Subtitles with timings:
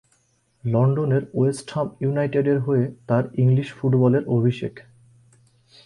[0.63, 4.73] লন্ডনের West Ham ইউনাইটেডের হয়ে তার ইংলিশ ফুটবলের অভিষেক।